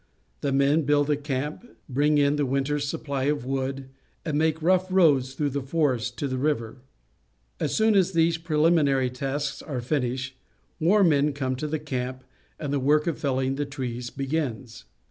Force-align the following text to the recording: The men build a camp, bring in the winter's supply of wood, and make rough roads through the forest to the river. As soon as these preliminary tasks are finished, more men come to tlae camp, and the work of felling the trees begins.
The 0.39 0.51
men 0.51 0.81
build 0.81 1.11
a 1.11 1.15
camp, 1.15 1.63
bring 1.87 2.17
in 2.17 2.35
the 2.35 2.45
winter's 2.47 2.87
supply 2.87 3.25
of 3.25 3.45
wood, 3.45 3.89
and 4.25 4.35
make 4.35 4.59
rough 4.59 4.91
roads 4.91 5.35
through 5.35 5.51
the 5.51 5.61
forest 5.61 6.17
to 6.17 6.27
the 6.27 6.39
river. 6.39 6.81
As 7.59 7.75
soon 7.75 7.93
as 7.93 8.13
these 8.13 8.39
preliminary 8.39 9.11
tasks 9.11 9.61
are 9.61 9.79
finished, 9.79 10.33
more 10.79 11.03
men 11.03 11.33
come 11.33 11.55
to 11.57 11.67
tlae 11.67 11.85
camp, 11.85 12.23
and 12.59 12.73
the 12.73 12.79
work 12.79 13.05
of 13.05 13.19
felling 13.19 13.57
the 13.57 13.65
trees 13.67 14.09
begins. 14.09 14.85